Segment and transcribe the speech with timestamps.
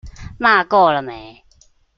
[0.39, 1.43] 罵夠了沒？